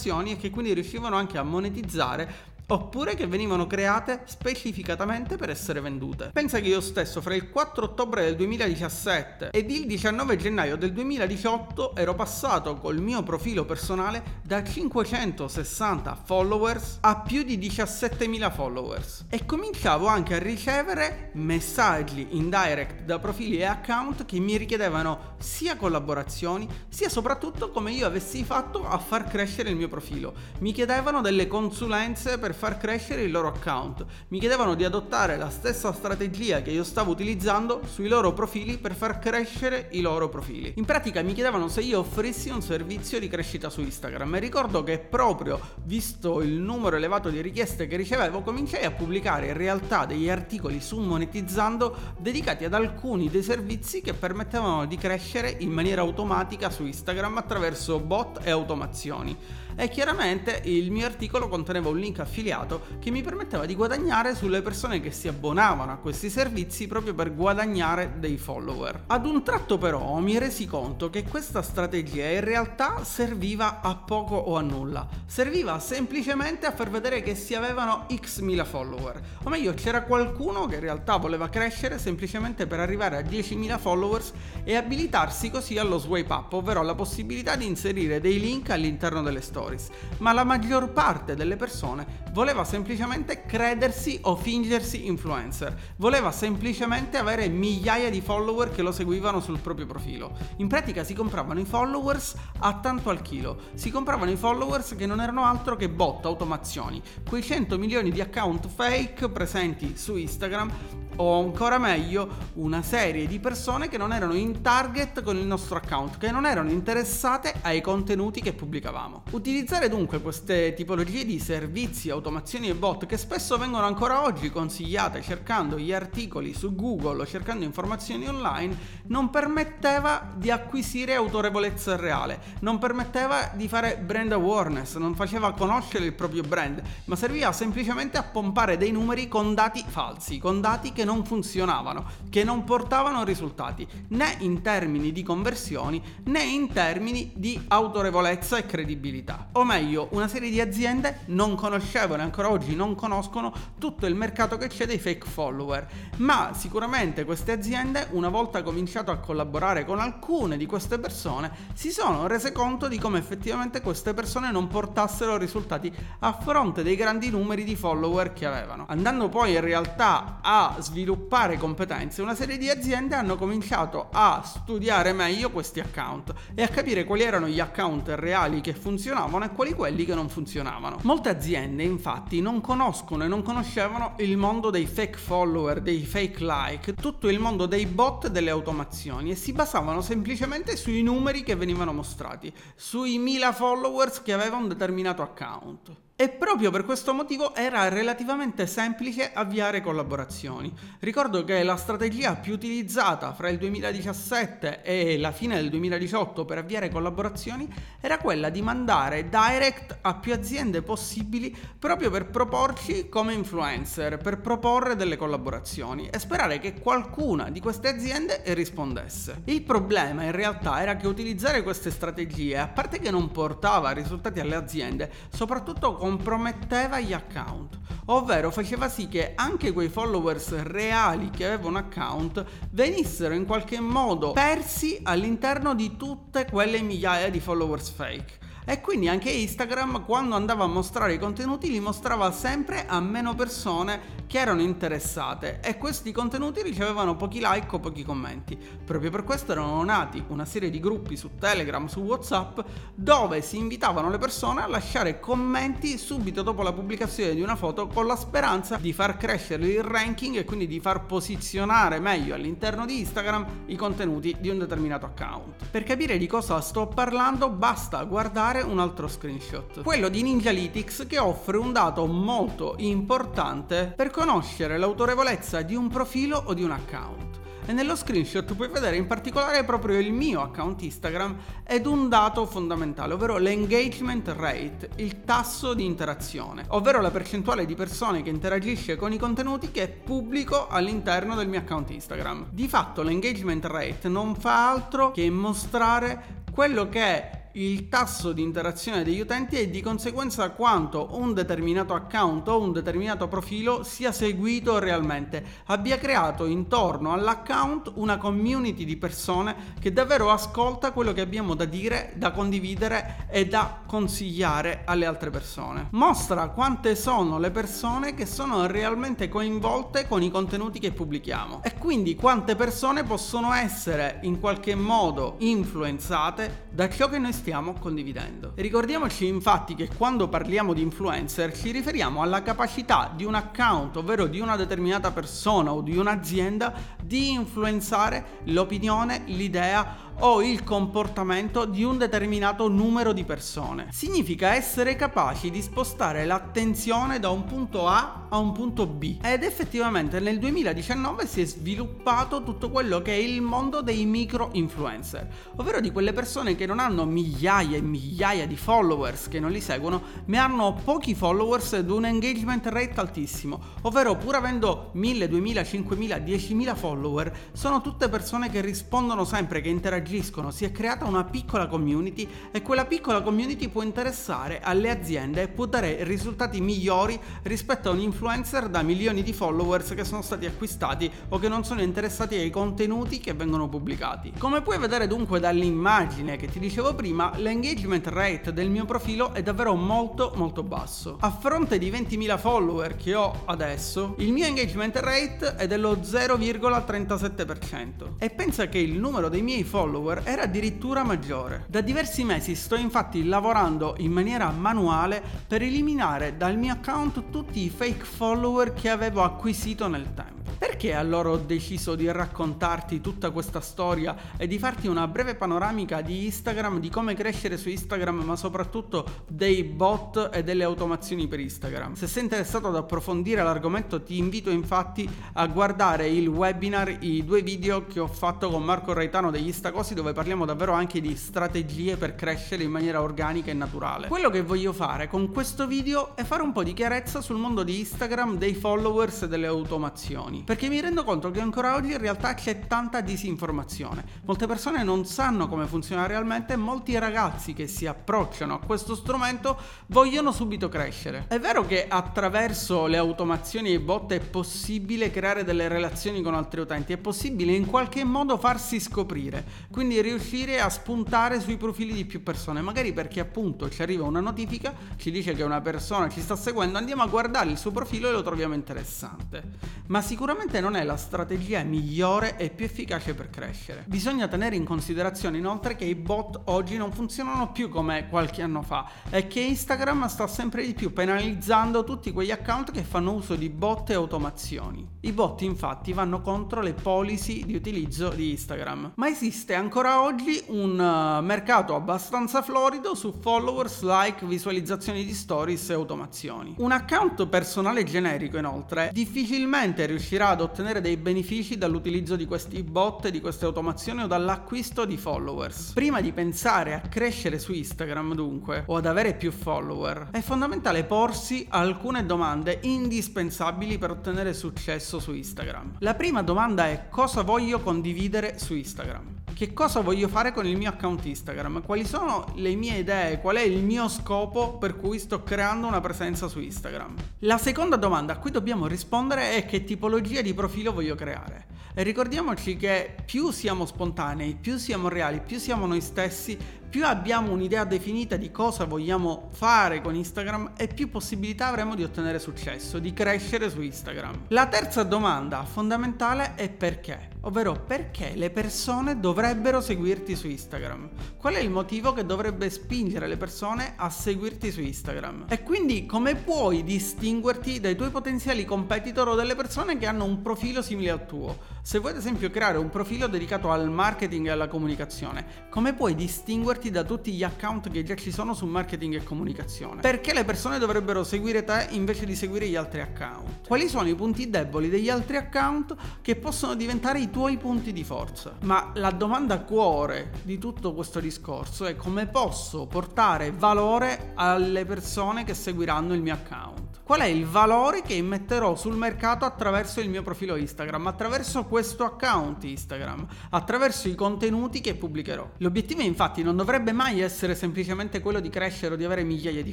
collaborazioni 0.00 0.32
e 0.32 0.36
che 0.36 0.50
quindi 0.50 0.72
riuscivano 0.72 1.16
anche 1.16 1.36
a 1.36 1.42
monetizzare 1.42 2.48
oppure 2.72 3.14
che 3.14 3.26
venivano 3.26 3.66
create 3.66 4.22
specificatamente 4.26 5.36
per 5.36 5.50
essere 5.50 5.80
vendute. 5.80 6.30
Pensa 6.32 6.60
che 6.60 6.68
io 6.68 6.80
stesso 6.80 7.20
fra 7.20 7.34
il 7.34 7.50
4 7.50 7.84
ottobre 7.84 8.24
del 8.24 8.36
2017 8.36 9.50
ed 9.50 9.70
il 9.70 9.86
19 9.86 10.36
gennaio 10.36 10.76
del 10.76 10.92
2018 10.92 11.96
ero 11.96 12.14
passato 12.14 12.76
col 12.76 12.98
mio 12.98 13.22
profilo 13.22 13.64
personale 13.64 14.38
da 14.42 14.62
560 14.62 16.22
followers 16.24 16.98
a 17.00 17.20
più 17.20 17.42
di 17.42 17.58
17.000 17.58 18.52
followers 18.52 19.24
e 19.28 19.44
cominciavo 19.44 20.06
anche 20.06 20.34
a 20.34 20.38
ricevere 20.38 21.30
messaggi 21.34 22.28
in 22.30 22.48
direct 22.50 23.02
da 23.02 23.18
profili 23.18 23.58
e 23.58 23.64
account 23.64 24.24
che 24.24 24.38
mi 24.38 24.56
richiedevano 24.56 25.34
sia 25.38 25.76
collaborazioni 25.76 26.68
sia 26.88 27.08
soprattutto 27.08 27.70
come 27.70 27.90
io 27.90 28.06
avessi 28.06 28.44
fatto 28.44 28.86
a 28.86 28.98
far 28.98 29.26
crescere 29.26 29.70
il 29.70 29.76
mio 29.76 29.88
profilo. 29.88 30.34
Mi 30.60 30.72
chiedevano 30.72 31.20
delle 31.20 31.48
consulenze 31.48 32.38
per 32.38 32.54
far 32.60 32.76
crescere 32.76 33.22
il 33.22 33.30
loro 33.30 33.48
account. 33.48 34.04
Mi 34.28 34.38
chiedevano 34.38 34.74
di 34.74 34.84
adottare 34.84 35.38
la 35.38 35.48
stessa 35.48 35.94
strategia 35.94 36.60
che 36.60 36.70
io 36.70 36.84
stavo 36.84 37.10
utilizzando 37.10 37.80
sui 37.90 38.06
loro 38.06 38.34
profili 38.34 38.76
per 38.76 38.94
far 38.94 39.18
crescere 39.18 39.88
i 39.92 40.02
loro 40.02 40.28
profili. 40.28 40.74
In 40.76 40.84
pratica 40.84 41.22
mi 41.22 41.32
chiedevano 41.32 41.68
se 41.68 41.80
io 41.80 42.00
offrissi 42.00 42.50
un 42.50 42.60
servizio 42.60 43.18
di 43.18 43.28
crescita 43.28 43.70
su 43.70 43.80
Instagram 43.80 44.34
e 44.34 44.40
ricordo 44.40 44.82
che 44.82 44.98
proprio 44.98 45.58
visto 45.84 46.42
il 46.42 46.52
numero 46.52 46.96
elevato 46.96 47.30
di 47.30 47.40
richieste 47.40 47.86
che 47.86 47.96
ricevevo 47.96 48.42
cominciai 48.42 48.84
a 48.84 48.90
pubblicare 48.90 49.46
in 49.46 49.56
realtà 49.56 50.04
degli 50.04 50.28
articoli 50.28 50.82
su 50.82 50.98
monetizzando 50.98 51.96
dedicati 52.18 52.66
ad 52.66 52.74
alcuni 52.74 53.30
dei 53.30 53.42
servizi 53.42 54.02
che 54.02 54.12
permettevano 54.12 54.84
di 54.84 54.98
crescere 54.98 55.56
in 55.60 55.70
maniera 55.70 56.02
automatica 56.02 56.68
su 56.68 56.84
Instagram 56.84 57.38
attraverso 57.38 57.98
bot 58.00 58.40
e 58.42 58.50
automazioni 58.50 59.34
e 59.76 59.88
chiaramente 59.88 60.60
il 60.64 60.90
mio 60.90 61.06
articolo 61.06 61.48
conteneva 61.48 61.88
un 61.88 61.98
link 61.98 62.18
affiliato 62.18 62.82
che 62.98 63.10
mi 63.10 63.22
permetteva 63.22 63.66
di 63.66 63.74
guadagnare 63.74 64.34
sulle 64.34 64.62
persone 64.62 65.00
che 65.00 65.10
si 65.10 65.28
abbonavano 65.28 65.92
a 65.92 65.96
questi 65.96 66.28
servizi 66.28 66.86
proprio 66.86 67.14
per 67.14 67.34
guadagnare 67.34 68.14
dei 68.18 68.36
follower. 68.36 69.04
Ad 69.06 69.26
un 69.26 69.42
tratto 69.42 69.78
però 69.78 70.18
mi 70.18 70.38
resi 70.38 70.66
conto 70.66 71.10
che 71.10 71.24
questa 71.24 71.62
strategia 71.62 72.28
in 72.28 72.40
realtà 72.40 73.04
serviva 73.04 73.80
a 73.80 73.94
poco 73.94 74.34
o 74.34 74.56
a 74.56 74.60
nulla, 74.60 75.08
serviva 75.26 75.78
semplicemente 75.78 76.66
a 76.66 76.72
far 76.72 76.90
vedere 76.90 77.22
che 77.22 77.34
si 77.34 77.54
avevano 77.54 78.06
x 78.12 78.40
mila 78.40 78.64
follower, 78.64 79.20
o 79.44 79.48
meglio 79.48 79.72
c'era 79.74 80.02
qualcuno 80.02 80.66
che 80.66 80.76
in 80.76 80.80
realtà 80.80 81.16
voleva 81.16 81.48
crescere 81.48 81.98
semplicemente 81.98 82.66
per 82.66 82.80
arrivare 82.80 83.16
a 83.16 83.20
10.000 83.20 83.78
followers 83.78 84.32
e 84.64 84.74
abilitarsi 84.74 85.50
così 85.50 85.78
allo 85.78 85.98
swipe 85.98 86.32
up, 86.32 86.52
ovvero 86.52 86.80
alla 86.80 86.94
possibilità 86.94 87.56
di 87.56 87.66
inserire 87.66 88.20
dei 88.20 88.40
link 88.40 88.70
all'interno 88.70 89.22
delle 89.22 89.40
storie 89.40 89.59
stories, 89.60 89.88
ma 90.18 90.32
la 90.32 90.44
maggior 90.44 90.90
parte 90.90 91.34
delle 91.34 91.56
persone 91.56 92.28
voleva 92.32 92.64
semplicemente 92.64 93.44
credersi 93.44 94.18
o 94.22 94.36
fingersi 94.36 95.06
influencer, 95.06 95.76
voleva 95.96 96.32
semplicemente 96.32 97.18
avere 97.18 97.48
migliaia 97.48 98.08
di 98.08 98.20
follower 98.20 98.70
che 98.70 98.82
lo 98.82 98.92
seguivano 98.92 99.40
sul 99.40 99.58
proprio 99.58 99.86
profilo. 99.86 100.32
In 100.56 100.68
pratica 100.68 101.04
si 101.04 101.14
compravano 101.14 101.60
i 101.60 101.64
followers 101.64 102.34
a 102.60 102.74
tanto 102.74 103.10
al 103.10 103.20
chilo, 103.22 103.60
si 103.74 103.90
compravano 103.90 104.30
i 104.30 104.36
followers 104.36 104.94
che 104.96 105.06
non 105.06 105.20
erano 105.20 105.44
altro 105.44 105.76
che 105.76 105.88
bot, 105.88 106.24
automazioni, 106.24 107.02
quei 107.28 107.42
100 107.42 107.78
milioni 107.78 108.10
di 108.10 108.20
account 108.20 108.68
fake 108.68 109.28
presenti 109.28 109.96
su 109.96 110.16
Instagram 110.16 110.99
o 111.20 111.38
ancora 111.38 111.78
meglio 111.78 112.48
una 112.54 112.82
serie 112.82 113.26
di 113.26 113.38
persone 113.38 113.88
che 113.88 113.98
non 113.98 114.12
erano 114.12 114.34
in 114.34 114.62
target 114.62 115.22
con 115.22 115.36
il 115.36 115.44
nostro 115.44 115.76
account, 115.76 116.16
che 116.16 116.30
non 116.30 116.46
erano 116.46 116.70
interessate 116.70 117.54
ai 117.60 117.82
contenuti 117.82 118.40
che 118.40 118.54
pubblicavamo. 118.54 119.24
Utilizzare 119.32 119.90
dunque 119.90 120.20
queste 120.20 120.72
tipologie 120.72 121.26
di 121.26 121.38
servizi, 121.38 122.08
automazioni 122.08 122.68
e 122.70 122.74
bot 122.74 123.04
che 123.04 123.18
spesso 123.18 123.58
vengono 123.58 123.84
ancora 123.84 124.24
oggi 124.24 124.50
consigliate 124.50 125.20
cercando 125.20 125.78
gli 125.78 125.92
articoli 125.92 126.54
su 126.54 126.74
Google 126.74 127.22
o 127.22 127.26
cercando 127.26 127.64
informazioni 127.64 128.26
online 128.26 128.98
non 129.04 129.28
permetteva 129.28 130.32
di 130.34 130.50
acquisire 130.50 131.14
autorevolezza 131.14 131.96
reale, 131.96 132.40
non 132.60 132.78
permetteva 132.78 133.50
di 133.54 133.68
fare 133.68 133.98
brand 133.98 134.32
awareness, 134.32 134.96
non 134.96 135.14
faceva 135.14 135.52
conoscere 135.52 136.06
il 136.06 136.14
proprio 136.14 136.42
brand, 136.42 136.82
ma 137.04 137.16
serviva 137.16 137.52
semplicemente 137.52 138.16
a 138.16 138.22
pompare 138.22 138.78
dei 138.78 138.90
numeri 138.90 139.28
con 139.28 139.54
dati 139.54 139.84
falsi, 139.86 140.38
con 140.38 140.62
dati 140.62 140.92
che 140.92 141.04
non 141.04 141.09
non 141.10 141.24
funzionavano, 141.24 142.04
che 142.30 142.44
non 142.44 142.62
portavano 142.62 143.24
risultati 143.24 143.84
né 144.08 144.36
in 144.38 144.62
termini 144.62 145.10
di 145.10 145.24
conversioni 145.24 146.00
né 146.24 146.42
in 146.44 146.72
termini 146.72 147.32
di 147.34 147.60
autorevolezza 147.66 148.56
e 148.56 148.64
credibilità. 148.64 149.48
O 149.52 149.64
meglio, 149.64 150.06
una 150.12 150.28
serie 150.28 150.50
di 150.50 150.60
aziende 150.60 151.22
non 151.26 151.56
conoscevano 151.56 152.22
e 152.22 152.26
ancora 152.26 152.48
oggi 152.48 152.76
non 152.76 152.94
conoscono 152.94 153.52
tutto 153.78 154.06
il 154.06 154.14
mercato 154.14 154.56
che 154.56 154.68
c'è 154.68 154.86
dei 154.86 155.00
fake 155.00 155.26
follower, 155.26 155.88
ma 156.18 156.52
sicuramente 156.54 157.24
queste 157.24 157.50
aziende, 157.50 158.06
una 158.10 158.28
volta 158.28 158.62
cominciato 158.62 159.10
a 159.10 159.16
collaborare 159.16 159.84
con 159.84 159.98
alcune 159.98 160.56
di 160.56 160.66
queste 160.66 161.00
persone, 161.00 161.50
si 161.74 161.90
sono 161.90 162.28
rese 162.28 162.52
conto 162.52 162.86
di 162.86 162.98
come 162.98 163.18
effettivamente 163.18 163.80
queste 163.80 164.14
persone 164.14 164.52
non 164.52 164.68
portassero 164.68 165.36
risultati 165.36 165.92
a 166.20 166.32
fronte 166.32 166.84
dei 166.84 166.94
grandi 166.94 167.30
numeri 167.30 167.64
di 167.64 167.74
follower 167.74 168.32
che 168.32 168.46
avevano. 168.46 168.86
Andando 168.88 169.28
poi 169.28 169.54
in 169.54 169.60
realtà 169.60 170.38
a 170.40 170.76
sviluppare 170.78 170.98
sviluppare 171.00 171.56
competenze, 171.56 172.20
una 172.20 172.34
serie 172.34 172.58
di 172.58 172.68
aziende 172.68 173.14
hanno 173.14 173.36
cominciato 173.36 174.08
a 174.12 174.42
studiare 174.44 175.12
meglio 175.14 175.50
questi 175.50 175.80
account 175.80 176.32
e 176.54 176.62
a 176.62 176.68
capire 176.68 177.04
quali 177.04 177.22
erano 177.22 177.48
gli 177.48 177.58
account 177.58 178.08
reali 178.16 178.60
che 178.60 178.74
funzionavano 178.74 179.44
e 179.44 179.50
quali 179.50 179.72
quelli 179.72 180.04
che 180.04 180.14
non 180.14 180.28
funzionavano. 180.28 180.98
Molte 181.02 181.30
aziende 181.30 181.82
infatti 181.82 182.40
non 182.40 182.60
conoscono 182.60 183.24
e 183.24 183.28
non 183.28 183.42
conoscevano 183.42 184.14
il 184.18 184.36
mondo 184.36 184.68
dei 184.68 184.86
fake 184.86 185.16
follower, 185.16 185.80
dei 185.80 186.04
fake 186.04 186.44
like, 186.44 186.94
tutto 186.94 187.28
il 187.28 187.38
mondo 187.38 187.64
dei 187.64 187.86
bot 187.86 188.26
e 188.26 188.30
delle 188.30 188.50
automazioni 188.50 189.30
e 189.30 189.36
si 189.36 189.52
basavano 189.52 190.02
semplicemente 190.02 190.76
sui 190.76 191.02
numeri 191.02 191.42
che 191.42 191.56
venivano 191.56 191.92
mostrati, 191.92 192.52
sui 192.74 193.18
mila 193.18 193.52
followers 193.52 194.20
che 194.22 194.34
aveva 194.34 194.56
un 194.56 194.68
determinato 194.68 195.22
account. 195.22 196.08
E 196.20 196.28
proprio 196.28 196.70
per 196.70 196.84
questo 196.84 197.14
motivo 197.14 197.54
era 197.54 197.88
relativamente 197.88 198.66
semplice 198.66 199.30
avviare 199.32 199.80
collaborazioni. 199.80 200.70
Ricordo 200.98 201.44
che 201.44 201.62
la 201.62 201.76
strategia 201.76 202.34
più 202.34 202.52
utilizzata 202.52 203.32
fra 203.32 203.48
il 203.48 203.56
2017 203.56 204.82
e 204.82 205.16
la 205.16 205.32
fine 205.32 205.54
del 205.56 205.70
2018 205.70 206.44
per 206.44 206.58
avviare 206.58 206.90
collaborazioni 206.90 207.66
era 208.02 208.18
quella 208.18 208.50
di 208.50 208.60
mandare 208.60 209.30
direct 209.30 209.96
a 210.02 210.12
più 210.12 210.34
aziende 210.34 210.82
possibili 210.82 211.56
proprio 211.78 212.10
per 212.10 212.26
proporci 212.26 213.08
come 213.08 213.32
influencer, 213.32 214.18
per 214.18 214.40
proporre 214.42 214.96
delle 214.96 215.16
collaborazioni 215.16 216.10
e 216.10 216.18
sperare 216.18 216.58
che 216.58 216.74
qualcuna 216.74 217.48
di 217.48 217.60
queste 217.60 217.88
aziende 217.88 218.42
rispondesse. 218.48 219.40
Il 219.44 219.62
problema 219.62 220.24
in 220.24 220.32
realtà 220.32 220.82
era 220.82 220.96
che 220.96 221.06
utilizzare 221.06 221.62
queste 221.62 221.90
strategie, 221.90 222.58
a 222.58 222.68
parte 222.68 222.98
che 222.98 223.10
non 223.10 223.30
portava 223.30 223.92
risultati 223.92 224.38
alle 224.38 224.56
aziende, 224.56 225.10
soprattutto 225.30 225.94
con 225.94 226.08
comprometteva 226.10 226.98
gli 226.98 227.12
account, 227.12 227.78
ovvero 228.06 228.50
faceva 228.50 228.88
sì 228.88 229.06
che 229.06 229.32
anche 229.36 229.70
quei 229.72 229.88
followers 229.88 230.60
reali 230.62 231.30
che 231.30 231.46
avevano 231.46 231.78
account 231.78 232.44
venissero 232.72 233.32
in 233.32 233.46
qualche 233.46 233.78
modo 233.78 234.32
persi 234.32 234.98
all'interno 235.04 235.72
di 235.72 235.96
tutte 235.96 236.46
quelle 236.46 236.80
migliaia 236.80 237.30
di 237.30 237.38
followers 237.38 237.90
fake. 237.90 238.49
E 238.70 238.80
quindi 238.80 239.08
anche 239.08 239.30
Instagram 239.30 240.04
quando 240.04 240.36
andava 240.36 240.62
a 240.62 240.68
mostrare 240.68 241.14
i 241.14 241.18
contenuti 241.18 241.68
li 241.72 241.80
mostrava 241.80 242.30
sempre 242.30 242.86
a 242.86 243.00
meno 243.00 243.34
persone 243.34 244.18
che 244.28 244.38
erano 244.38 244.60
interessate 244.60 245.58
e 245.60 245.76
questi 245.76 246.12
contenuti 246.12 246.62
ricevevano 246.62 247.16
pochi 247.16 247.40
like 247.42 247.74
o 247.74 247.80
pochi 247.80 248.04
commenti. 248.04 248.56
Proprio 248.56 249.10
per 249.10 249.24
questo 249.24 249.50
erano 249.50 249.82
nati 249.82 250.22
una 250.28 250.44
serie 250.44 250.70
di 250.70 250.78
gruppi 250.78 251.16
su 251.16 251.30
Telegram, 251.36 251.88
su 251.88 251.98
WhatsApp, 251.98 252.60
dove 252.94 253.42
si 253.42 253.56
invitavano 253.56 254.08
le 254.08 254.18
persone 254.18 254.62
a 254.62 254.68
lasciare 254.68 255.18
commenti 255.18 255.98
subito 255.98 256.42
dopo 256.42 256.62
la 256.62 256.72
pubblicazione 256.72 257.34
di 257.34 257.42
una 257.42 257.56
foto 257.56 257.88
con 257.88 258.06
la 258.06 258.14
speranza 258.14 258.76
di 258.76 258.92
far 258.92 259.16
crescere 259.16 259.66
il 259.66 259.82
ranking 259.82 260.36
e 260.36 260.44
quindi 260.44 260.68
di 260.68 260.78
far 260.78 261.06
posizionare 261.06 261.98
meglio 261.98 262.36
all'interno 262.36 262.86
di 262.86 263.00
Instagram 263.00 263.64
i 263.66 263.74
contenuti 263.74 264.36
di 264.38 264.48
un 264.48 264.58
determinato 264.58 265.06
account. 265.06 265.66
Per 265.68 265.82
capire 265.82 266.18
di 266.18 266.28
cosa 266.28 266.60
sto 266.60 266.86
parlando 266.86 267.50
basta 267.50 268.04
guardare 268.04 268.58
un 268.62 268.78
altro 268.78 269.08
screenshot, 269.08 269.82
quello 269.82 270.08
di 270.08 270.22
Ninjalytics 270.22 271.06
che 271.06 271.18
offre 271.18 271.56
un 271.56 271.72
dato 271.72 272.06
molto 272.06 272.74
importante 272.78 273.92
per 273.96 274.10
conoscere 274.10 274.78
l'autorevolezza 274.78 275.62
di 275.62 275.74
un 275.74 275.88
profilo 275.88 276.42
o 276.46 276.54
di 276.54 276.62
un 276.62 276.70
account. 276.70 277.38
E 277.66 277.72
nello 277.72 277.94
screenshot 277.94 278.54
puoi 278.54 278.68
vedere 278.68 278.96
in 278.96 279.06
particolare 279.06 279.62
proprio 279.62 279.98
il 279.98 280.12
mio 280.12 280.40
account 280.40 280.82
Instagram 280.82 281.36
ed 281.64 281.86
un 281.86 282.08
dato 282.08 282.44
fondamentale, 282.46 283.12
ovvero 283.14 283.38
l'engagement 283.38 284.26
rate, 284.28 284.90
il 284.96 285.24
tasso 285.24 285.74
di 285.74 285.84
interazione, 285.84 286.64
ovvero 286.68 287.00
la 287.00 287.10
percentuale 287.10 287.66
di 287.66 287.74
persone 287.74 288.22
che 288.22 288.30
interagisce 288.30 288.96
con 288.96 289.12
i 289.12 289.18
contenuti 289.18 289.70
che 289.70 289.88
pubblico 289.88 290.66
all'interno 290.66 291.36
del 291.36 291.48
mio 291.48 291.60
account 291.60 291.90
Instagram. 291.90 292.48
Di 292.50 292.66
fatto 292.66 293.02
l'engagement 293.02 293.64
rate 293.66 294.08
non 294.08 294.34
fa 294.34 294.70
altro 294.70 295.12
che 295.12 295.30
mostrare 295.30 296.42
quello 296.52 296.88
che 296.88 297.00
è 297.00 297.39
il 297.52 297.88
tasso 297.88 298.32
di 298.32 298.42
interazione 298.42 299.02
degli 299.02 299.18
utenti 299.18 299.56
e 299.56 299.70
di 299.70 299.80
conseguenza 299.80 300.50
quanto 300.50 301.08
un 301.12 301.34
determinato 301.34 301.94
account 301.94 302.46
o 302.48 302.60
un 302.60 302.72
determinato 302.72 303.26
profilo 303.26 303.82
sia 303.82 304.12
seguito 304.12 304.78
realmente, 304.78 305.44
abbia 305.66 305.98
creato 305.98 306.46
intorno 306.46 307.12
all'account 307.12 307.92
una 307.94 308.18
community 308.18 308.84
di 308.84 308.96
persone 308.96 309.74
che 309.80 309.92
davvero 309.92 310.30
ascolta 310.30 310.92
quello 310.92 311.12
che 311.12 311.22
abbiamo 311.22 311.54
da 311.54 311.64
dire, 311.64 312.12
da 312.14 312.30
condividere 312.30 313.26
e 313.28 313.46
da 313.46 313.80
consigliare 313.84 314.82
alle 314.84 315.06
altre 315.06 315.30
persone. 315.30 315.88
Mostra 315.90 316.48
quante 316.50 316.94
sono 316.94 317.38
le 317.38 317.50
persone 317.50 318.14
che 318.14 318.26
sono 318.26 318.66
realmente 318.66 319.28
coinvolte 319.28 320.06
con 320.06 320.22
i 320.22 320.30
contenuti 320.30 320.78
che 320.78 320.92
pubblichiamo 320.92 321.62
e 321.64 321.74
quindi 321.76 322.14
quante 322.14 322.54
persone 322.54 323.02
possono 323.02 323.52
essere 323.52 324.20
in 324.22 324.38
qualche 324.38 324.76
modo 324.76 325.34
influenzate 325.38 326.68
da 326.70 326.88
ciò 326.88 327.08
che 327.08 327.18
noi 327.18 327.32
stiamo 327.32 327.38
condividendo. 327.78 328.52
Ricordiamoci 328.56 329.26
infatti 329.26 329.74
che 329.74 329.88
quando 329.96 330.28
parliamo 330.28 330.72
di 330.72 330.82
influencer 330.82 331.56
ci 331.56 331.70
riferiamo 331.70 332.22
alla 332.22 332.42
capacità 332.42 333.12
di 333.14 333.24
un 333.24 333.34
account, 333.34 333.96
ovvero 333.96 334.26
di 334.26 334.40
una 334.40 334.56
determinata 334.56 335.10
persona 335.10 335.72
o 335.72 335.80
di 335.80 335.96
un'azienda, 335.96 336.72
di 337.02 337.32
influenzare 337.32 338.40
l'opinione, 338.44 339.22
l'idea 339.26 340.09
o 340.20 340.42
il 340.42 340.64
comportamento 340.64 341.64
di 341.64 341.82
un 341.82 341.96
determinato 341.96 342.68
numero 342.68 343.12
di 343.12 343.24
persone. 343.24 343.88
Significa 343.90 344.54
essere 344.54 344.96
capaci 344.96 345.50
di 345.50 345.62
spostare 345.62 346.26
l'attenzione 346.26 347.18
da 347.18 347.30
un 347.30 347.44
punto 347.44 347.86
A 347.86 348.26
a 348.28 348.36
un 348.36 348.52
punto 348.52 348.86
B. 348.86 349.16
Ed 349.22 349.42
effettivamente 349.42 350.20
nel 350.20 350.38
2019 350.38 351.26
si 351.26 351.40
è 351.40 351.44
sviluppato 351.44 352.42
tutto 352.42 352.70
quello 352.70 353.00
che 353.00 353.12
è 353.12 353.16
il 353.16 353.40
mondo 353.40 353.80
dei 353.80 354.04
micro 354.04 354.50
influencer, 354.52 355.26
ovvero 355.56 355.80
di 355.80 355.90
quelle 355.90 356.12
persone 356.12 356.54
che 356.54 356.66
non 356.66 356.80
hanno 356.80 357.06
migliaia 357.06 357.76
e 357.76 357.80
migliaia 357.80 358.46
di 358.46 358.56
followers 358.56 359.28
che 359.28 359.40
non 359.40 359.50
li 359.50 359.60
seguono, 359.60 360.02
ma 360.26 360.44
hanno 360.44 360.78
pochi 360.84 361.14
followers 361.14 361.72
ed 361.72 361.90
un 361.90 362.04
engagement 362.04 362.66
rate 362.66 363.00
altissimo, 363.00 363.60
ovvero 363.82 364.16
pur 364.16 364.34
avendo 364.34 364.90
1000, 364.92 365.28
2000, 365.28 365.64
5000, 365.64 366.18
10000 366.18 366.74
follower, 366.74 367.32
sono 367.52 367.80
tutte 367.80 368.08
persone 368.08 368.50
che 368.50 368.60
rispondono 368.60 369.24
sempre, 369.24 369.60
che 369.60 369.68
interagiscono 369.68 370.08
interagiscono, 370.10 370.50
si 370.50 370.64
è 370.64 370.72
creata 370.72 371.04
una 371.04 371.22
piccola 371.24 371.68
community 371.68 372.26
e 372.50 372.62
quella 372.62 372.84
piccola 372.84 373.22
community 373.22 373.68
può 373.68 373.82
interessare 373.82 374.60
alle 374.60 374.90
aziende 374.90 375.42
e 375.42 375.48
può 375.48 375.66
dare 375.66 376.02
risultati 376.02 376.60
migliori 376.60 377.16
rispetto 377.42 377.88
a 377.88 377.92
un 377.92 378.00
influencer 378.00 378.68
da 378.68 378.82
milioni 378.82 379.22
di 379.22 379.32
followers 379.32 379.94
che 379.94 380.02
sono 380.04 380.22
stati 380.22 380.46
acquistati 380.46 381.08
o 381.28 381.38
che 381.38 381.46
non 381.48 381.62
sono 381.64 381.82
interessati 381.82 382.34
ai 382.34 382.50
contenuti 382.50 383.20
che 383.20 383.34
vengono 383.34 383.68
pubblicati. 383.68 384.32
Come 384.36 384.62
puoi 384.62 384.78
vedere 384.78 385.06
dunque 385.06 385.38
dall'immagine 385.38 386.34
che 386.36 386.48
ti 386.48 386.58
dicevo 386.58 386.94
prima, 386.94 387.30
l'engagement 387.36 388.08
rate 388.08 388.52
del 388.52 388.68
mio 388.68 388.84
profilo 388.84 389.32
è 389.32 389.42
davvero 389.42 389.76
molto 389.76 390.32
molto 390.34 390.64
basso. 390.64 391.18
A 391.20 391.30
fronte 391.30 391.78
di 391.78 391.88
20.000 391.90 392.38
follower 392.38 392.96
che 392.96 393.14
ho 393.14 393.42
adesso, 393.44 394.16
il 394.18 394.32
mio 394.32 394.46
engagement 394.46 394.96
rate 394.96 395.54
è 395.56 395.68
dello 395.68 395.96
0,37% 395.96 398.14
e 398.18 398.30
pensa 398.30 398.68
che 398.68 398.78
il 398.78 398.98
numero 398.98 399.28
dei 399.28 399.42
miei 399.42 399.64
follower 399.64 399.99
follower 400.00 400.22
era 400.24 400.42
addirittura 400.42 401.04
maggiore. 401.04 401.64
Da 401.68 401.80
diversi 401.80 402.24
mesi 402.24 402.54
sto 402.54 402.76
infatti 402.76 403.24
lavorando 403.24 403.94
in 403.98 404.10
maniera 404.10 404.50
manuale 404.50 405.22
per 405.46 405.62
eliminare 405.62 406.36
dal 406.36 406.56
mio 406.56 406.72
account 406.72 407.30
tutti 407.30 407.60
i 407.60 407.70
fake 407.70 408.04
follower 408.04 408.72
che 408.72 408.88
avevo 408.88 409.22
acquisito 409.22 409.86
nel 409.86 410.06
tempo. 410.14 410.38
Perché 410.80 410.96
allora 410.96 411.28
ho 411.28 411.36
deciso 411.36 411.94
di 411.94 412.10
raccontarti 412.10 413.02
tutta 413.02 413.32
questa 413.32 413.60
storia 413.60 414.16
e 414.38 414.46
di 414.46 414.58
farti 414.58 414.88
una 414.88 415.06
breve 415.06 415.34
panoramica 415.34 416.00
di 416.00 416.24
Instagram, 416.24 416.80
di 416.80 416.88
come 416.88 417.12
crescere 417.12 417.58
su 417.58 417.68
Instagram, 417.68 418.22
ma 418.22 418.34
soprattutto 418.34 419.24
dei 419.28 419.62
bot 419.62 420.30
e 420.32 420.42
delle 420.42 420.64
automazioni 420.64 421.28
per 421.28 421.38
Instagram? 421.38 421.96
Se 421.96 422.06
sei 422.06 422.22
interessato 422.22 422.68
ad 422.68 422.76
approfondire 422.76 423.42
l'argomento, 423.42 424.02
ti 424.02 424.16
invito 424.16 424.48
infatti 424.48 425.06
a 425.34 425.46
guardare 425.48 426.08
il 426.08 426.28
webinar, 426.28 426.96
i 427.00 427.26
due 427.26 427.42
video 427.42 427.84
che 427.84 428.00
ho 428.00 428.08
fatto 428.08 428.48
con 428.48 428.62
Marco 428.62 428.94
Raitano 428.94 429.30
degli 429.30 429.48
Instacosi, 429.48 429.92
dove 429.92 430.14
parliamo 430.14 430.46
davvero 430.46 430.72
anche 430.72 431.02
di 431.02 431.14
strategie 431.14 431.98
per 431.98 432.14
crescere 432.14 432.62
in 432.62 432.70
maniera 432.70 433.02
organica 433.02 433.50
e 433.50 433.54
naturale. 433.54 434.08
Quello 434.08 434.30
che 434.30 434.40
voglio 434.42 434.72
fare 434.72 435.08
con 435.08 435.30
questo 435.30 435.66
video 435.66 436.16
è 436.16 436.24
fare 436.24 436.42
un 436.42 436.52
po' 436.52 436.62
di 436.62 436.72
chiarezza 436.72 437.20
sul 437.20 437.36
mondo 437.36 437.64
di 437.64 437.80
Instagram, 437.80 438.38
dei 438.38 438.54
followers 438.54 439.24
e 439.24 439.28
delle 439.28 439.46
automazioni 439.46 440.42
perché 440.42 440.68
mi 440.70 440.80
rendo 440.80 441.02
conto 441.02 441.32
che 441.32 441.40
ancora 441.40 441.74
oggi 441.74 441.90
in 441.90 441.98
realtà 441.98 442.34
c'è 442.34 442.68
tanta 442.68 443.00
disinformazione. 443.00 444.04
Molte 444.24 444.46
persone 444.46 444.84
non 444.84 445.04
sanno 445.04 445.48
come 445.48 445.66
funziona 445.66 446.06
realmente 446.06 446.52
e 446.52 446.56
molti 446.56 446.96
ragazzi 446.96 447.54
che 447.54 447.66
si 447.66 447.86
approcciano 447.86 448.54
a 448.54 448.58
questo 448.64 448.94
strumento 448.94 449.58
vogliono 449.86 450.30
subito 450.30 450.68
crescere. 450.68 451.24
È 451.26 451.40
vero 451.40 451.66
che 451.66 451.88
attraverso 451.88 452.86
le 452.86 452.98
automazioni 452.98 453.70
e 453.70 453.72
i 453.72 453.78
bot 453.80 454.12
è 454.12 454.20
possibile 454.20 455.10
creare 455.10 455.42
delle 455.42 455.66
relazioni 455.66 456.22
con 456.22 456.34
altri 456.34 456.60
utenti, 456.60 456.92
è 456.92 456.98
possibile 456.98 457.52
in 457.52 457.66
qualche 457.66 458.04
modo 458.04 458.38
farsi 458.38 458.78
scoprire, 458.78 459.44
quindi 459.72 460.00
riuscire 460.00 460.60
a 460.60 460.68
spuntare 460.68 461.40
sui 461.40 461.56
profili 461.56 461.94
di 461.94 462.04
più 462.04 462.22
persone, 462.22 462.60
magari 462.60 462.92
perché 462.92 463.18
appunto 463.18 463.68
ci 463.68 463.82
arriva 463.82 464.04
una 464.04 464.20
notifica, 464.20 464.72
ci 464.94 465.10
dice 465.10 465.34
che 465.34 465.42
una 465.42 465.60
persona 465.60 466.08
ci 466.08 466.20
sta 466.20 466.36
seguendo, 466.36 466.78
andiamo 466.78 467.02
a 467.02 467.08
guardare 467.08 467.50
il 467.50 467.58
suo 467.58 467.72
profilo 467.72 468.08
e 468.08 468.12
lo 468.12 468.22
troviamo 468.22 468.54
interessante. 468.54 469.42
Ma 469.88 470.00
sicuramente 470.00 470.59
non 470.60 470.76
è 470.76 470.84
la 470.84 470.96
strategia 470.96 471.62
migliore 471.62 472.36
e 472.36 472.50
più 472.50 472.64
efficace 472.64 473.14
per 473.14 473.30
crescere. 473.30 473.84
Bisogna 473.86 474.28
tenere 474.28 474.56
in 474.56 474.64
considerazione 474.64 475.38
inoltre 475.38 475.76
che 475.76 475.84
i 475.84 475.94
bot 475.94 476.42
oggi 476.44 476.76
non 476.76 476.92
funzionano 476.92 477.52
più 477.52 477.68
come 477.68 478.08
qualche 478.08 478.42
anno 478.42 478.62
fa 478.62 478.88
e 479.08 479.26
che 479.26 479.40
Instagram 479.40 480.06
sta 480.06 480.26
sempre 480.26 480.64
di 480.64 480.74
più 480.74 480.92
penalizzando 480.92 481.84
tutti 481.84 482.12
quegli 482.12 482.30
account 482.30 482.70
che 482.70 482.82
fanno 482.82 483.12
uso 483.12 483.34
di 483.34 483.48
bot 483.48 483.90
e 483.90 483.94
automazioni. 483.94 484.86
I 485.00 485.12
bot 485.12 485.40
infatti 485.42 485.92
vanno 485.92 486.20
contro 486.20 486.60
le 486.60 486.74
policy 486.74 487.44
di 487.44 487.54
utilizzo 487.54 488.10
di 488.10 488.30
Instagram. 488.30 488.92
Ma 488.96 489.08
esiste 489.08 489.54
ancora 489.54 490.02
oggi 490.02 490.42
un 490.48 490.78
uh, 490.78 491.24
mercato 491.24 491.74
abbastanza 491.74 492.42
florido 492.42 492.94
su 492.94 493.12
followers, 493.12 493.82
like, 493.82 494.26
visualizzazioni 494.26 495.04
di 495.04 495.14
stories 495.14 495.70
e 495.70 495.74
automazioni. 495.74 496.54
Un 496.58 496.72
account 496.72 497.26
personale 497.26 497.84
generico 497.84 498.38
inoltre 498.38 498.90
difficilmente 498.92 499.86
riuscirà 499.86 500.28
ad 500.28 500.40
ottenere 500.40 500.49
dei 500.80 500.96
benefici 500.96 501.56
dall'utilizzo 501.56 502.16
di 502.16 502.26
questi 502.26 502.62
bot, 502.62 503.08
di 503.08 503.20
queste 503.20 503.44
automazioni 503.44 504.02
o 504.02 504.06
dall'acquisto 504.06 504.84
di 504.84 504.96
followers. 504.96 505.72
Prima 505.72 506.00
di 506.00 506.12
pensare 506.12 506.74
a 506.74 506.80
crescere 506.80 507.38
su 507.38 507.52
Instagram 507.52 508.14
dunque 508.14 508.64
o 508.66 508.76
ad 508.76 508.86
avere 508.86 509.14
più 509.14 509.30
follower 509.30 510.08
è 510.10 510.20
fondamentale 510.20 510.84
porsi 510.84 511.46
alcune 511.48 512.04
domande 512.04 512.58
indispensabili 512.62 513.78
per 513.78 513.90
ottenere 513.90 514.34
successo 514.34 514.98
su 514.98 515.12
Instagram. 515.12 515.76
La 515.78 515.94
prima 515.94 516.22
domanda 516.22 516.66
è 516.66 516.88
cosa 516.88 517.22
voglio 517.22 517.60
condividere 517.60 518.38
su 518.38 518.54
Instagram? 518.54 519.19
Che 519.40 519.54
cosa 519.54 519.80
voglio 519.80 520.06
fare 520.06 520.32
con 520.32 520.44
il 520.44 520.58
mio 520.58 520.68
account 520.68 521.06
Instagram? 521.06 521.62
Quali 521.62 521.86
sono 521.86 522.30
le 522.34 522.54
mie 522.56 522.80
idee? 522.80 523.20
Qual 523.22 523.36
è 523.36 523.40
il 523.40 523.64
mio 523.64 523.88
scopo 523.88 524.58
per 524.58 524.76
cui 524.76 524.98
sto 524.98 525.22
creando 525.22 525.66
una 525.66 525.80
presenza 525.80 526.28
su 526.28 526.40
Instagram? 526.40 526.94
La 527.20 527.38
seconda 527.38 527.76
domanda 527.76 528.12
a 528.12 528.18
cui 528.18 528.30
dobbiamo 528.30 528.66
rispondere 528.66 529.36
è 529.36 529.46
che 529.46 529.64
tipologia 529.64 530.20
di 530.20 530.34
profilo 530.34 530.74
voglio 530.74 530.94
creare. 530.94 531.46
E 531.72 531.82
ricordiamoci 531.82 532.58
che 532.58 532.94
più 533.06 533.30
siamo 533.30 533.64
spontanei, 533.64 534.36
più 534.38 534.58
siamo 534.58 534.88
reali, 534.88 535.22
più 535.24 535.38
siamo 535.38 535.64
noi 535.64 535.80
stessi, 535.80 536.36
più 536.70 536.86
abbiamo 536.86 537.32
un'idea 537.32 537.64
definita 537.64 538.14
di 538.14 538.30
cosa 538.30 538.64
vogliamo 538.64 539.28
fare 539.32 539.80
con 539.80 539.96
Instagram 539.96 540.52
e 540.56 540.68
più 540.68 540.88
possibilità 540.88 541.48
avremo 541.48 541.74
di 541.74 541.82
ottenere 541.82 542.20
successo, 542.20 542.78
di 542.78 542.92
crescere 542.92 543.50
su 543.50 543.60
Instagram. 543.60 544.26
La 544.28 544.46
terza 544.46 544.84
domanda 544.84 545.42
fondamentale 545.44 546.36
è 546.36 546.48
perché, 546.48 547.08
ovvero 547.22 547.64
perché 547.66 548.12
le 548.14 548.30
persone 548.30 549.00
dovrebbero 549.00 549.60
seguirti 549.60 550.14
su 550.14 550.28
Instagram. 550.28 550.90
Qual 551.16 551.34
è 551.34 551.40
il 551.40 551.50
motivo 551.50 551.92
che 551.92 552.06
dovrebbe 552.06 552.48
spingere 552.48 553.08
le 553.08 553.16
persone 553.16 553.72
a 553.74 553.90
seguirti 553.90 554.52
su 554.52 554.60
Instagram? 554.60 555.26
E 555.28 555.42
quindi 555.42 555.86
come 555.86 556.14
puoi 556.14 556.62
distinguerti 556.62 557.58
dai 557.58 557.74
tuoi 557.74 557.90
potenziali 557.90 558.44
competitor 558.44 559.08
o 559.08 559.14
dalle 559.16 559.34
persone 559.34 559.76
che 559.76 559.86
hanno 559.86 560.04
un 560.04 560.22
profilo 560.22 560.62
simile 560.62 560.90
al 560.90 561.04
tuo? 561.04 561.36
Se 561.62 561.78
vuoi 561.78 561.90
ad 561.90 561.98
esempio 561.98 562.30
creare 562.30 562.58
un 562.58 562.70
profilo 562.70 563.08
dedicato 563.08 563.50
al 563.50 563.68
marketing 563.68 564.28
e 564.28 564.30
alla 564.30 564.48
comunicazione, 564.48 565.48
come 565.50 565.74
puoi 565.74 565.96
distinguerti 565.96 566.58
da 566.68 566.82
tutti 566.82 567.12
gli 567.12 567.22
account 567.22 567.70
che 567.70 567.82
già 567.84 567.94
ci 567.94 568.12
sono 568.12 568.34
su 568.34 568.44
marketing 568.44 568.96
e 568.96 569.02
comunicazione? 569.02 569.80
Perché 569.80 570.12
le 570.12 570.24
persone 570.24 570.58
dovrebbero 570.58 571.04
seguire 571.04 571.44
te 571.44 571.68
invece 571.70 572.04
di 572.04 572.14
seguire 572.16 572.48
gli 572.48 572.56
altri 572.56 572.80
account? 572.80 573.46
Quali 573.46 573.68
sono 573.68 573.88
i 573.88 573.94
punti 573.94 574.28
deboli 574.28 574.68
degli 574.68 574.90
altri 574.90 575.16
account 575.16 575.74
che 576.02 576.16
possono 576.16 576.54
diventare 576.54 577.00
i 577.00 577.10
tuoi 577.10 577.38
punti 577.38 577.72
di 577.72 577.84
forza? 577.84 578.36
Ma 578.42 578.72
la 578.74 578.90
domanda 578.90 579.40
cuore 579.40 580.10
di 580.24 580.36
tutto 580.36 580.74
questo 580.74 581.00
discorso 581.00 581.64
è 581.64 581.76
come 581.76 582.06
posso 582.06 582.66
portare 582.66 583.30
valore 583.30 584.12
alle 584.16 584.66
persone 584.66 585.24
che 585.24 585.34
seguiranno 585.34 585.94
il 585.94 586.02
mio 586.02 586.14
account? 586.14 586.69
Qual 586.90 587.02
è 587.02 587.06
il 587.06 587.24
valore 587.24 587.82
che 587.82 587.94
immetterò 587.94 588.56
sul 588.56 588.74
mercato 588.74 589.24
attraverso 589.24 589.78
il 589.78 589.88
mio 589.88 590.02
profilo 590.02 590.34
Instagram, 590.34 590.88
attraverso 590.88 591.44
questo 591.44 591.84
account 591.84 592.42
Instagram, 592.42 593.06
attraverso 593.28 593.86
i 593.86 593.94
contenuti 593.94 594.60
che 594.60 594.74
pubblicherò. 594.74 595.34
L'obiettivo 595.36 595.82
infatti 595.82 596.24
non 596.24 596.34
dovrebbe 596.34 596.72
mai 596.72 597.00
essere 597.00 597.36
semplicemente 597.36 598.00
quello 598.00 598.18
di 598.18 598.28
crescere 598.28 598.74
o 598.74 598.76
di 598.76 598.84
avere 598.84 599.04
migliaia 599.04 599.40
di 599.40 599.52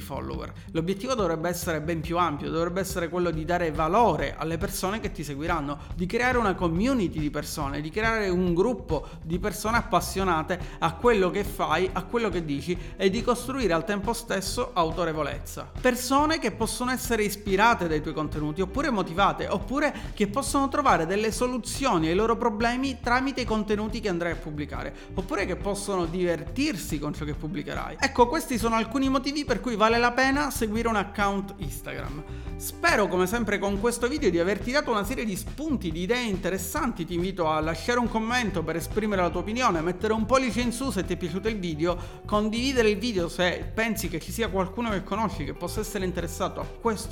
follower. 0.00 0.52
L'obiettivo 0.72 1.14
dovrebbe 1.14 1.48
essere 1.48 1.80
ben 1.80 2.00
più 2.00 2.18
ampio, 2.18 2.50
dovrebbe 2.50 2.80
essere 2.80 3.08
quello 3.08 3.30
di 3.30 3.44
dare 3.44 3.70
valore 3.70 4.34
alle 4.36 4.58
persone 4.58 4.98
che 4.98 5.12
ti 5.12 5.22
seguiranno, 5.22 5.78
di 5.94 6.06
creare 6.06 6.38
una 6.38 6.56
community 6.56 7.20
di 7.20 7.30
persone, 7.30 7.80
di 7.80 7.90
creare 7.90 8.30
un 8.30 8.52
gruppo 8.52 9.06
di 9.22 9.38
persone 9.38 9.76
appassionate 9.76 10.58
a 10.80 10.92
quello 10.94 11.30
che 11.30 11.44
fai, 11.44 11.88
a 11.92 12.02
quello 12.02 12.30
che 12.30 12.44
dici 12.44 12.76
e 12.96 13.10
di 13.10 13.22
costruire 13.22 13.74
al 13.74 13.84
tempo 13.84 14.12
stesso 14.12 14.70
autorevolezza. 14.72 15.70
Persone 15.80 16.40
che 16.40 16.50
possono 16.50 16.90
essere 16.90 17.26
ispirate 17.28 17.86
dai 17.86 18.02
tuoi 18.02 18.14
contenuti, 18.14 18.60
oppure 18.60 18.90
motivate, 18.90 19.46
oppure 19.46 19.94
che 20.14 20.26
possono 20.26 20.68
trovare 20.68 21.06
delle 21.06 21.30
soluzioni 21.30 22.08
ai 22.08 22.14
loro 22.14 22.36
problemi 22.36 22.98
tramite 23.00 23.42
i 23.42 23.44
contenuti 23.44 24.00
che 24.00 24.08
andrai 24.08 24.32
a 24.32 24.36
pubblicare, 24.36 24.94
oppure 25.14 25.46
che 25.46 25.56
possono 25.56 26.06
divertirsi 26.06 26.98
con 26.98 27.14
ciò 27.14 27.24
che 27.24 27.34
pubblicherai. 27.34 27.98
Ecco, 28.00 28.26
questi 28.26 28.58
sono 28.58 28.74
alcuni 28.74 29.08
motivi 29.08 29.44
per 29.44 29.60
cui 29.60 29.76
vale 29.76 29.98
la 29.98 30.12
pena 30.12 30.50
seguire 30.50 30.88
un 30.88 30.96
account 30.96 31.54
Instagram. 31.58 32.24
Spero 32.56 33.06
come 33.06 33.26
sempre 33.26 33.58
con 33.58 33.78
questo 33.78 34.08
video 34.08 34.30
di 34.30 34.40
averti 34.40 34.72
dato 34.72 34.90
una 34.90 35.04
serie 35.04 35.24
di 35.24 35.36
spunti, 35.36 35.92
di 35.92 36.02
idee 36.02 36.24
interessanti, 36.24 37.04
ti 37.04 37.14
invito 37.14 37.48
a 37.48 37.60
lasciare 37.60 38.00
un 38.00 38.08
commento 38.08 38.64
per 38.64 38.74
esprimere 38.74 39.22
la 39.22 39.30
tua 39.30 39.42
opinione, 39.42 39.80
mettere 39.80 40.12
un 40.12 40.26
pollice 40.26 40.60
in 40.60 40.72
su 40.72 40.90
se 40.90 41.04
ti 41.04 41.12
è 41.12 41.16
piaciuto 41.16 41.48
il 41.48 41.58
video, 41.58 41.96
condividere 42.26 42.90
il 42.90 42.98
video 42.98 43.28
se 43.28 43.70
pensi 43.72 44.08
che 44.08 44.18
ci 44.18 44.32
sia 44.32 44.48
qualcuno 44.48 44.90
che 44.90 45.04
conosci 45.04 45.44
che 45.44 45.54
possa 45.54 45.80
essere 45.80 46.04
interessato 46.04 46.60
a 46.60 46.64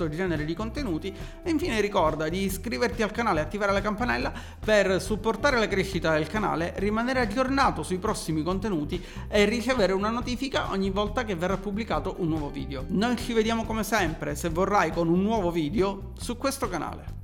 genere 0.09 0.45
di 0.45 0.55
contenuti 0.55 1.15
e 1.43 1.51
infine 1.51 1.81
ricorda 1.81 2.29
di 2.29 2.45
iscriverti 2.45 3.03
al 3.03 3.11
canale 3.11 3.41
e 3.41 3.43
attivare 3.43 3.73
la 3.73 3.81
campanella 3.81 4.33
per 4.65 5.01
supportare 5.01 5.59
la 5.59 5.69
crescita 5.69 6.13
del 6.13 6.27
canale, 6.27 6.75
rimanere 6.77 7.21
aggiornato 7.21 7.83
sui 7.83 7.99
prossimi 7.99 8.43
contenuti 8.43 9.03
e 9.29 9.45
ricevere 9.45 9.93
una 9.93 10.11
notifica 10.11 10.71
ogni 10.71 10.91
volta 10.91 11.25
che 11.25 11.35
verrà 11.35 11.57
pubblicato 11.57 12.17
un 12.19 12.29
nuovo 12.29 12.51
video. 12.51 12.85
Noi 12.89 13.17
ci 13.17 13.33
vediamo 13.33 13.65
come 13.65 13.83
sempre, 13.83 14.35
se 14.35 14.49
vorrai, 14.49 14.93
con 14.93 15.09
un 15.09 15.23
nuovo 15.23 15.51
video 15.51 16.13
su 16.19 16.37
questo 16.37 16.69
canale. 16.69 17.16